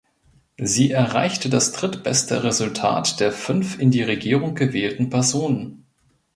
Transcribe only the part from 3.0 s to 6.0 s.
der fünf in die Regierung gewählten Personen.